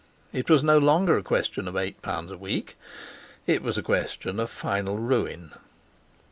It 0.33 0.49
was 0.49 0.63
no 0.63 0.79
longer 0.79 1.15
a 1.15 1.21
question 1.21 1.67
of 1.67 1.77
eight 1.77 2.01
pounds 2.01 2.31
a 2.31 2.37
week; 2.39 2.75
it 3.45 3.61
was 3.61 3.77
a 3.77 3.83
question 3.83 4.39
of 4.39 4.49
final 4.49 4.97
ruin. 4.97 5.51